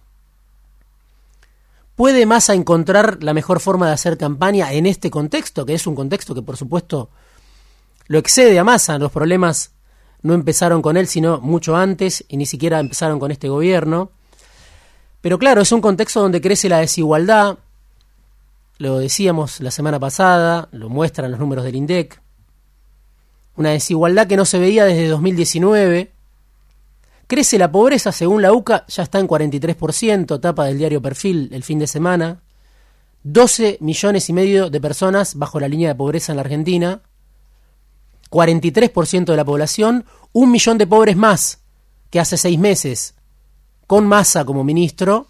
¿Puede 1.97 2.27
Massa 2.27 2.53
encontrar 2.53 3.23
la 3.23 3.33
mejor 3.33 3.59
forma 3.59 3.87
de 3.87 3.95
hacer 3.95 4.19
campaña 4.19 4.73
en 4.75 4.85
este 4.85 5.11
contexto, 5.11 5.65
que 5.65 5.73
es 5.73 5.87
un 5.87 5.95
contexto 5.95 6.35
que 6.35 6.43
por 6.43 6.59
supuesto 6.59 7.09
lo 8.07 8.19
excede 8.19 8.59
a 8.59 8.65
Massa, 8.65 8.99
los 8.99 9.11
problemas 9.11 9.73
no 10.21 10.35
empezaron 10.35 10.83
con 10.83 10.99
él, 10.99 11.07
sino 11.07 11.41
mucho 11.41 11.75
antes, 11.75 12.25
y 12.29 12.37
ni 12.37 12.45
siquiera 12.45 12.81
empezaron 12.81 13.19
con 13.19 13.31
este 13.31 13.49
gobierno. 13.49 14.11
Pero 15.23 15.39
claro, 15.39 15.63
es 15.63 15.73
un 15.73 15.81
contexto 15.81 16.21
donde 16.21 16.43
crece 16.43 16.69
la 16.69 16.79
desigualdad, 16.79 17.59
lo 18.79 18.99
decíamos 18.99 19.61
la 19.61 19.71
semana 19.71 19.99
pasada, 19.99 20.69
lo 20.73 20.91
muestran 20.91 21.31
los 21.31 21.41
números 21.41 21.65
del 21.65 21.77
INDEC, 21.77 22.21
una 23.57 23.71
desigualdad 23.71 24.27
que 24.27 24.37
no 24.37 24.45
se 24.45 24.59
veía 24.59 24.85
desde 24.85 25.09
2019. 25.09 26.13
Crece 27.27 27.59
la 27.59 27.73
pobreza, 27.73 28.13
según 28.13 28.41
la 28.41 28.53
UCA, 28.53 28.85
ya 28.87 29.03
está 29.03 29.19
en 29.19 29.27
43%, 29.27 30.41
tapa 30.41 30.67
del 30.67 30.79
diario 30.79 31.03
Perfil 31.03 31.51
el 31.53 31.65
fin 31.65 31.81
de 31.81 31.89
semana. 31.89 32.43
12 33.25 33.79
millones 33.81 34.29
y 34.29 34.33
medio 34.33 34.71
de 34.71 34.81
personas 34.81 35.35
bajo 35.35 35.59
la 35.59 35.67
línea 35.67 35.89
de 35.89 35.97
pobreza 35.97 36.31
en 36.31 36.37
la 36.37 36.43
Argentina. 36.43 37.03
43% 38.31 39.25
de 39.25 39.37
la 39.37 39.45
población, 39.45 40.05
un 40.33 40.53
millón 40.53 40.79
de 40.79 40.87
pobres 40.87 41.17
más 41.17 41.63
que 42.11 42.21
hace 42.21 42.37
seis 42.37 42.61
meses. 42.61 43.15
Con 43.89 44.07
Massa 44.07 44.45
como 44.45 44.63
ministro, 44.63 45.27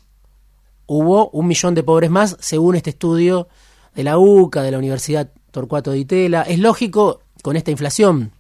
hubo 0.87 1.31
un 1.31 1.47
millón 1.47 1.75
de 1.75 1.83
pobres 1.83 2.11
más, 2.11 2.37
según 2.41 2.77
este 2.77 2.91
estudio 2.91 3.49
de 3.95 4.05
la 4.05 4.19
UCA, 4.19 4.63
de 4.63 4.71
la 4.71 4.79
Universidad 4.79 5.31
Torcuato 5.51 5.93
de 5.93 5.99
Itela. 6.01 6.43
Es 6.43 6.59
lógico 6.59 7.23
con 7.41 7.57
esta 7.57 7.71
inflación. 7.71 8.33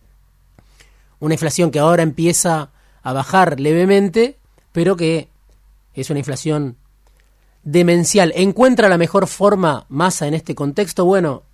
Una 1.21 1.33
inflación 1.33 1.71
que 1.71 1.79
ahora 1.79 2.03
empieza 2.03 2.73
a 3.07 3.13
bajar 3.13 3.61
levemente, 3.61 4.37
pero 4.73 4.97
que 4.97 5.29
es 5.95 6.11
una 6.11 6.19
inflación 6.19 6.77
demencial. 7.63 8.33
¿Encuentra 8.35 8.89
la 8.89 8.99
mejor 8.99 9.29
forma 9.29 9.87
Massa 9.89 10.27
en 10.27 10.35
este 10.35 10.57
contexto? 10.57 11.05
Bueno, 11.05 11.45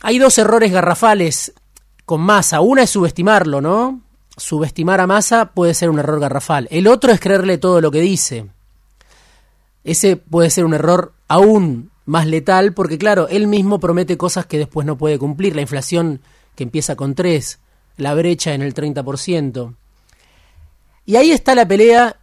hay 0.00 0.20
dos 0.20 0.38
errores 0.38 0.70
garrafales 0.70 1.54
con 2.04 2.20
Massa. 2.20 2.60
Una 2.60 2.84
es 2.84 2.90
subestimarlo, 2.90 3.60
¿no? 3.60 4.00
Subestimar 4.36 5.00
a 5.00 5.08
Massa 5.08 5.46
puede 5.46 5.74
ser 5.74 5.90
un 5.90 5.98
error 5.98 6.20
garrafal. 6.20 6.68
El 6.70 6.86
otro 6.86 7.10
es 7.10 7.18
creerle 7.18 7.58
todo 7.58 7.80
lo 7.80 7.90
que 7.90 8.00
dice. 8.00 8.46
Ese 9.82 10.14
puede 10.16 10.50
ser 10.50 10.66
un 10.66 10.74
error 10.74 11.14
aún 11.26 11.90
más 12.06 12.28
letal 12.28 12.74
porque, 12.74 12.96
claro, 12.96 13.26
él 13.26 13.48
mismo 13.48 13.80
promete 13.80 14.16
cosas 14.16 14.46
que 14.46 14.58
después 14.58 14.86
no 14.86 14.96
puede 14.96 15.18
cumplir. 15.18 15.56
La 15.56 15.62
inflación 15.62 16.20
que 16.54 16.62
empieza 16.62 16.94
con 16.94 17.16
3, 17.16 17.58
la 17.96 18.14
brecha 18.14 18.54
en 18.54 18.62
el 18.62 18.74
30%. 18.74 19.74
Y 21.06 21.16
ahí 21.16 21.30
está 21.30 21.54
la 21.54 21.66
pelea 21.68 22.16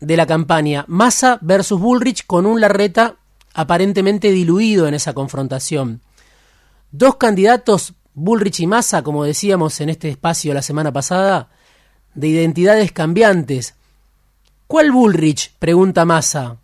de 0.00 0.16
la 0.16 0.26
campaña. 0.26 0.84
Massa 0.88 1.38
versus 1.42 1.80
Bullrich 1.80 2.26
con 2.26 2.46
un 2.46 2.60
Larreta 2.60 3.16
aparentemente 3.54 4.30
diluido 4.30 4.88
en 4.88 4.94
esa 4.94 5.12
confrontación. 5.12 6.00
Dos 6.92 7.16
candidatos, 7.16 7.94
Bullrich 8.14 8.60
y 8.60 8.66
Massa, 8.66 9.02
como 9.02 9.24
decíamos 9.24 9.80
en 9.80 9.90
este 9.90 10.08
espacio 10.08 10.54
la 10.54 10.62
semana 10.62 10.92
pasada, 10.92 11.50
de 12.14 12.28
identidades 12.28 12.92
cambiantes. 12.92 13.74
¿Cuál 14.66 14.90
Bullrich? 14.90 15.52
pregunta 15.58 16.04
Massa. 16.04 16.56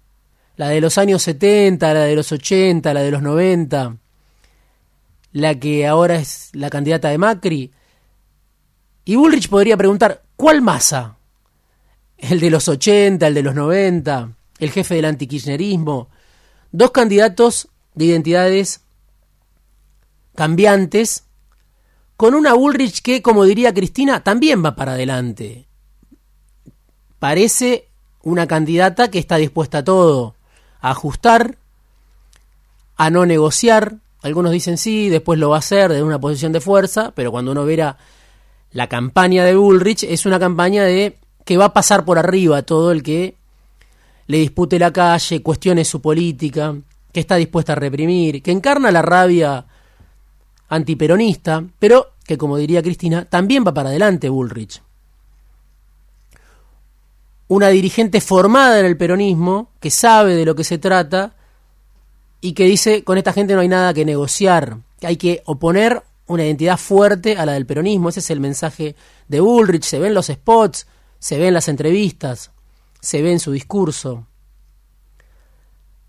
¿La 0.56 0.68
de 0.68 0.80
los 0.80 0.96
años 0.96 1.22
70, 1.22 1.92
la 1.92 2.00
de 2.00 2.16
los 2.16 2.32
80, 2.32 2.94
la 2.94 3.02
de 3.02 3.10
los 3.10 3.22
90? 3.22 3.96
¿La 5.32 5.54
que 5.56 5.86
ahora 5.86 6.16
es 6.16 6.48
la 6.54 6.70
candidata 6.70 7.08
de 7.10 7.18
Macri? 7.18 7.72
Y 9.08 9.14
Bullrich 9.14 9.48
podría 9.48 9.76
preguntar, 9.76 10.24
¿cuál 10.34 10.60
Massa? 10.62 11.16
¿El 12.18 12.40
de 12.40 12.50
los 12.50 12.68
80, 12.68 13.24
el 13.24 13.34
de 13.34 13.42
los 13.42 13.54
90, 13.54 14.32
el 14.58 14.70
jefe 14.72 14.96
del 14.96 15.04
antikirchnerismo? 15.04 16.08
Dos 16.72 16.90
candidatos 16.90 17.68
de 17.94 18.06
identidades 18.06 18.80
cambiantes, 20.34 21.22
con 22.16 22.34
una 22.34 22.54
Bullrich 22.54 23.00
que, 23.00 23.22
como 23.22 23.44
diría 23.44 23.72
Cristina, 23.72 24.24
también 24.24 24.64
va 24.64 24.74
para 24.74 24.94
adelante. 24.94 25.68
Parece 27.20 27.88
una 28.22 28.48
candidata 28.48 29.08
que 29.08 29.20
está 29.20 29.36
dispuesta 29.36 29.78
a 29.78 29.84
todo, 29.84 30.34
a 30.80 30.90
ajustar, 30.90 31.58
a 32.96 33.10
no 33.10 33.24
negociar. 33.24 33.98
Algunos 34.20 34.50
dicen 34.50 34.78
sí, 34.78 35.08
después 35.10 35.38
lo 35.38 35.50
va 35.50 35.56
a 35.56 35.58
hacer 35.60 35.90
desde 35.90 36.02
una 36.02 36.18
posición 36.18 36.50
de 36.50 36.60
fuerza, 36.60 37.12
pero 37.14 37.30
cuando 37.30 37.52
uno 37.52 37.64
verá 37.64 37.98
la 38.72 38.88
campaña 38.88 39.44
de 39.44 39.56
Bullrich, 39.56 40.04
es 40.04 40.26
una 40.26 40.38
campaña 40.38 40.84
de 40.84 41.16
que 41.44 41.56
va 41.56 41.66
a 41.66 41.72
pasar 41.72 42.04
por 42.04 42.18
arriba 42.18 42.62
todo 42.62 42.92
el 42.92 43.02
que 43.02 43.36
le 44.26 44.38
dispute 44.38 44.78
la 44.78 44.92
calle, 44.92 45.42
cuestione 45.42 45.84
su 45.84 46.00
política, 46.00 46.74
que 47.12 47.20
está 47.20 47.36
dispuesta 47.36 47.72
a 47.72 47.76
reprimir, 47.76 48.42
que 48.42 48.50
encarna 48.50 48.90
la 48.90 49.02
rabia 49.02 49.64
antiperonista, 50.68 51.64
pero 51.78 52.12
que, 52.24 52.36
como 52.36 52.56
diría 52.56 52.82
Cristina, 52.82 53.24
también 53.24 53.64
va 53.66 53.72
para 53.72 53.90
adelante 53.90 54.28
Bullrich. 54.28 54.82
Una 57.48 57.68
dirigente 57.68 58.20
formada 58.20 58.80
en 58.80 58.86
el 58.86 58.96
peronismo, 58.96 59.70
que 59.78 59.90
sabe 59.90 60.34
de 60.34 60.44
lo 60.44 60.56
que 60.56 60.64
se 60.64 60.78
trata 60.78 61.34
y 62.40 62.52
que 62.52 62.64
dice, 62.64 63.04
con 63.04 63.18
esta 63.18 63.32
gente 63.32 63.54
no 63.54 63.60
hay 63.60 63.68
nada 63.68 63.94
que 63.94 64.04
negociar, 64.04 64.78
que 64.98 65.06
hay 65.06 65.16
que 65.16 65.42
oponer 65.46 66.02
una 66.26 66.44
identidad 66.44 66.76
fuerte 66.76 67.36
a 67.36 67.46
la 67.46 67.52
del 67.52 67.66
peronismo. 67.66 68.08
Ese 68.08 68.20
es 68.20 68.30
el 68.30 68.40
mensaje 68.40 68.96
de 69.28 69.40
Ulrich. 69.40 69.84
Se 69.84 69.98
ven 69.98 70.14
los 70.14 70.26
spots, 70.26 70.86
se 71.18 71.38
ven 71.38 71.54
las 71.54 71.68
entrevistas, 71.68 72.50
se 73.00 73.22
ve 73.22 73.32
en 73.32 73.40
su 73.40 73.52
discurso. 73.52 74.26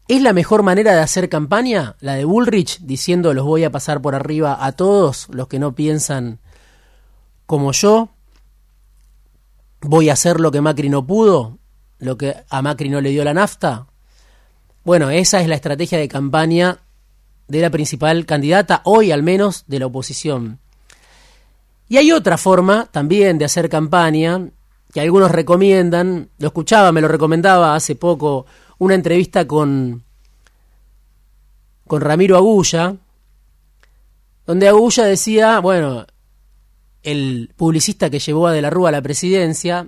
¿Es 0.08 0.22
la 0.22 0.32
mejor 0.32 0.64
manera 0.64 0.94
de 0.94 1.02
hacer 1.02 1.28
campaña? 1.28 1.98
La 2.00 2.16
de 2.16 2.24
Bullrich 2.24 2.80
diciendo 2.80 3.34
los 3.34 3.46
voy 3.46 3.66
a 3.66 3.72
pasar 3.72 4.02
por 4.02 4.16
arriba 4.16 4.66
a 4.66 4.72
todos 4.72 5.28
los 5.30 5.50
que 5.50 5.60
no 5.60 5.76
piensan 5.76 6.40
como 7.46 7.74
yo. 7.74 8.10
Voy 9.82 10.10
a 10.10 10.14
hacer 10.14 10.40
lo 10.40 10.50
que 10.50 10.62
Macri 10.62 10.88
no 10.88 11.06
pudo, 11.06 11.60
lo 12.00 12.18
que 12.18 12.36
a 12.50 12.62
Macri 12.62 12.88
no 12.88 13.02
le 13.02 13.10
dio 13.10 13.26
la 13.26 13.34
nafta. 13.34 13.88
Bueno, 14.86 15.10
esa 15.10 15.42
es 15.42 15.50
la 15.50 15.56
estrategia 15.56 15.98
de 15.98 16.08
campaña 16.08 16.80
de 17.48 17.62
la 17.62 17.70
principal 17.70 18.26
candidata, 18.26 18.82
hoy 18.84 19.12
al 19.12 19.24
menos, 19.24 19.64
de 19.68 19.80
la 19.80 19.86
oposición. 19.86 20.60
Y 21.90 21.98
hay 21.98 22.12
otra 22.12 22.38
forma 22.38 22.88
también 22.92 23.38
de 23.38 23.46
hacer 23.46 23.70
campaña 23.70 24.50
que 24.94 25.02
algunos 25.02 25.32
recomiendan, 25.32 26.30
lo 26.38 26.48
escuchaba, 26.48 26.92
me 26.92 27.02
lo 27.02 27.08
recomendaba 27.08 27.76
hace 27.76 27.96
poco 27.96 28.46
una 28.78 28.96
entrevista 28.96 29.48
con, 29.48 30.04
con 31.86 32.02
Ramiro 32.02 32.38
Agulla, 32.38 32.96
donde 34.46 34.68
Agulla 34.68 35.04
decía, 35.04 35.60
bueno, 35.60 36.06
el 37.04 37.54
publicista 37.56 38.10
que 38.10 38.20
llevó 38.20 38.48
a 38.48 38.54
De 38.54 38.62
la 38.62 38.70
Rúa 38.70 38.90
a 38.90 38.94
la 38.94 39.02
presidencia, 39.02 39.88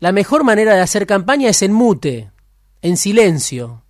la 0.00 0.12
mejor 0.12 0.44
manera 0.44 0.74
de 0.74 0.80
hacer 0.80 1.06
campaña 1.06 1.48
es 1.48 1.62
en 1.62 1.72
mute, 1.72 2.30
en 2.82 2.96
silencio. 2.96 3.82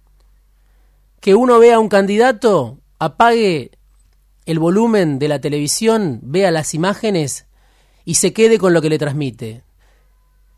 Que 1.21 1.35
uno 1.35 1.59
vea 1.59 1.77
a 1.77 1.79
un 1.79 1.89
candidato, 1.89 2.79
apague 2.99 3.73
el 4.47 4.59
volumen 4.59 5.19
de 5.19 5.29
la 5.29 5.41
televisión, 5.41 6.21
vea 6.23 6.51
las 6.51 6.75
imágenes 6.75 7.47
y 8.05 8.15
se 8.15 8.33
quede 8.33 8.59
con 8.59 8.73
lo 8.73 8.81
que 8.81 8.89
le 8.89 8.99
transmite. 8.99 9.63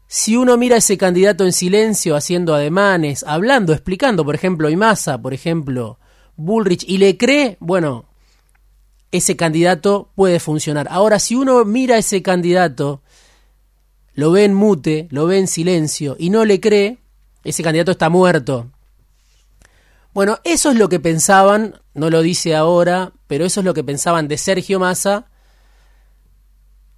Si 0.07 0.37
uno 0.37 0.57
mira 0.57 0.75
a 0.75 0.79
ese 0.79 0.99
candidato 0.99 1.45
en 1.45 1.52
silencio, 1.52 2.17
haciendo 2.17 2.55
ademanes, 2.55 3.25
hablando, 3.26 3.73
explicando, 3.73 4.25
por 4.25 4.35
ejemplo, 4.35 4.69
Imasa, 4.69 5.23
por 5.23 5.35
ejemplo, 5.35 5.99
Bullrich, 6.37 6.85
y 6.87 6.99
le 6.99 7.17
cree, 7.17 7.57
bueno, 7.61 8.07
ese 9.12 9.37
candidato 9.37 10.11
puede 10.14 10.40
funcionar. 10.40 10.88
Ahora, 10.90 11.19
si 11.19 11.35
uno 11.35 11.64
mira 11.64 11.97
a 11.97 11.99
ese 11.99 12.23
candidato, 12.23 13.02
lo 14.14 14.33
ve 14.33 14.45
en 14.45 14.55
mute, 14.55 15.07
lo 15.11 15.26
ve 15.26 15.38
en 15.38 15.47
silencio 15.47 16.17
y 16.19 16.31
no 16.31 16.45
le 16.45 16.61
cree, 16.61 16.99
ese 17.45 17.62
candidato 17.62 17.93
está 17.93 18.09
muerto. 18.09 18.71
Bueno, 20.12 20.38
eso 20.45 20.71
es 20.71 20.76
lo 20.76 20.88
que 20.88 21.00
pensaban, 21.00 21.81
no 21.95 22.11
lo 22.11 22.23
dice 22.23 22.57
ahora, 22.57 23.12
pero 23.26 23.45
eso 23.45 23.61
es 23.61 23.67
lo 23.67 23.75
que 23.75 23.85
pensaban 23.85 24.26
de 24.26 24.38
Sergio 24.38 24.81
Massa, 24.81 25.26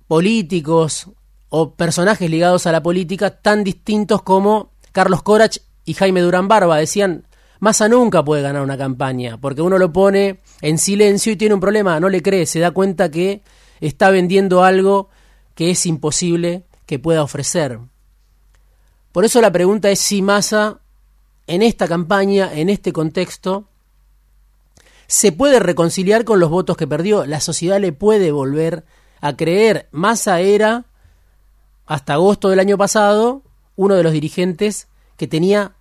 políticos, 0.08 1.10
o 1.54 1.74
personajes 1.74 2.30
ligados 2.30 2.66
a 2.66 2.72
la 2.72 2.82
política 2.82 3.28
tan 3.28 3.62
distintos 3.62 4.22
como 4.22 4.72
Carlos 4.92 5.22
Corach 5.22 5.58
y 5.84 5.92
Jaime 5.92 6.22
Durán 6.22 6.48
Barba. 6.48 6.78
Decían, 6.78 7.26
Massa 7.60 7.90
nunca 7.90 8.24
puede 8.24 8.40
ganar 8.40 8.62
una 8.62 8.78
campaña, 8.78 9.38
porque 9.38 9.60
uno 9.60 9.76
lo 9.76 9.92
pone 9.92 10.40
en 10.62 10.78
silencio 10.78 11.30
y 11.30 11.36
tiene 11.36 11.54
un 11.54 11.60
problema, 11.60 12.00
no 12.00 12.08
le 12.08 12.22
cree, 12.22 12.46
se 12.46 12.58
da 12.58 12.70
cuenta 12.70 13.10
que 13.10 13.42
está 13.80 14.08
vendiendo 14.08 14.64
algo 14.64 15.10
que 15.54 15.70
es 15.70 15.84
imposible 15.84 16.64
que 16.86 16.98
pueda 16.98 17.22
ofrecer. 17.22 17.78
Por 19.12 19.26
eso 19.26 19.42
la 19.42 19.52
pregunta 19.52 19.90
es 19.90 19.98
si 20.00 20.22
Massa, 20.22 20.80
en 21.46 21.62
esta 21.62 21.88
campaña, 21.88 22.52
en 22.52 22.68
este 22.68 22.92
contexto, 22.92 23.68
se 25.06 25.32
puede 25.32 25.58
reconciliar 25.58 26.24
con 26.24 26.40
los 26.40 26.50
votos 26.50 26.76
que 26.76 26.86
perdió. 26.86 27.26
La 27.26 27.40
sociedad 27.40 27.80
le 27.80 27.92
puede 27.92 28.32
volver 28.32 28.84
a 29.20 29.36
creer. 29.36 29.88
Massa 29.92 30.40
era 30.40 30.86
hasta 31.86 32.14
agosto 32.14 32.48
del 32.48 32.60
año 32.60 32.78
pasado, 32.78 33.42
uno 33.76 33.94
de 33.94 34.02
los 34.02 34.12
dirigentes 34.12 34.88
que 35.16 35.26
tenía 35.26 35.72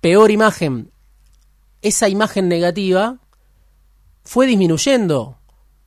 peor 0.00 0.30
imagen. 0.30 0.90
Esa 1.82 2.08
imagen 2.08 2.48
negativa 2.48 3.18
fue 4.24 4.46
disminuyendo, 4.46 5.38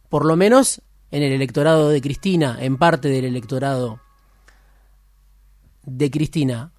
por 0.10 0.26
lo 0.26 0.36
menos 0.36 0.82
en 1.12 1.24
el 1.24 1.32
electorado 1.34 1.89
de 1.89 2.02
Cristina, 2.02 2.58
en 2.60 2.78
parte 2.78 3.10
del 3.10 3.26
electorado 3.26 4.00
de 5.84 6.10
Cristina. 6.10 6.72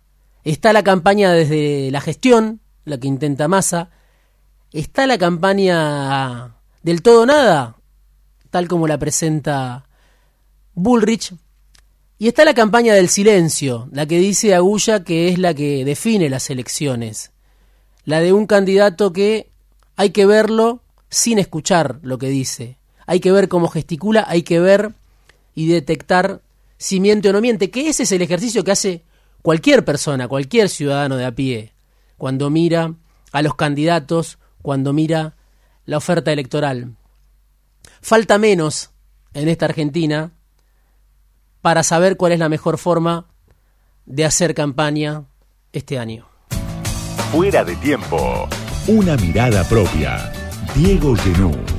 Está 0.45 0.75
la 0.75 0.83
campaña 0.83 1.33
desde 1.33 1.91
la 1.91 2.03
gestión, 2.03 2.61
la 2.85 2.99
que 2.99 3.09
intenta 3.09 3.49
Massa. 3.49 3.91
Está 4.73 5.07
la 5.07 5.17
campaña 5.17 6.57
del 6.83 7.01
todo 7.01 7.25
nada, 7.25 7.77
tal 8.51 8.69
como 8.69 8.87
la 8.87 8.99
presenta 8.99 9.87
Bullrich, 10.75 11.33
y 12.19 12.29
está 12.29 12.45
la 12.45 12.55
campaña 12.55 12.95
del 12.95 13.09
silencio, 13.09 13.89
la 13.91 14.07
que 14.07 14.19
dice 14.19 14.55
Agulla 14.55 15.03
que 15.03 15.29
es 15.29 15.39
la 15.39 15.55
que 15.55 15.85
define 15.85 16.29
las 16.29 16.51
elecciones. 16.51 17.33
La 18.05 18.21
de 18.21 18.33
un 18.33 18.47
candidato 18.47 19.13
que 19.13 19.51
hay 19.97 20.11
que 20.11 20.27
verlo 20.27 20.81
sin 21.09 21.39
escuchar 21.39 22.01
lo 22.03 22.19
que 22.19 22.29
dice. 22.29 22.77
Hay 23.07 23.21
que 23.21 23.33
ver 23.33 23.49
cómo 23.49 23.69
gesticula, 23.69 24.25
hay 24.29 24.43
que 24.43 24.61
ver 24.61 24.93
y 25.55 25.69
detectar 25.69 26.41
si 26.77 27.01
miente 27.01 27.31
o 27.31 27.33
no 27.33 27.41
miente, 27.41 27.71
que 27.71 27.89
ese 27.89 28.03
es 28.03 28.13
el 28.13 28.23
ejercicio 28.23 28.63
que 28.63 28.73
hace 28.73 29.03
cualquier 29.45 29.85
persona, 29.85 30.27
cualquier 30.27 30.71
ciudadano 30.71 31.17
de 31.17 31.27
a 31.27 31.33
pie, 31.33 31.75
cuando 32.17 32.49
mira 32.49 32.95
a 33.31 33.43
los 33.43 33.55
candidatos, 33.55 34.39
cuando 34.63 34.95
mira 34.95 35.37
la 35.85 35.99
oferta 35.99 36.33
electoral. 36.33 36.97
Falta 38.01 38.39
menos 38.39 38.93
en 39.35 39.51
esta 39.51 39.67
Argentina 39.67 40.33
para 41.61 41.83
saber 41.83 42.17
cuál 42.17 42.33
es 42.33 42.39
la 42.39 42.49
mejor 42.49 42.79
forma 42.79 43.27
de 44.07 44.25
hacer 44.25 44.55
campaña 44.55 45.25
este 45.75 45.99
año. 45.99 46.27
Fuera 47.31 47.65
de 47.65 47.77
tiempo. 47.77 48.49
Una 48.87 49.15
mirada 49.17 49.63
propia. 49.65 50.33
Diego 50.75 51.15
Genú. 51.17 51.74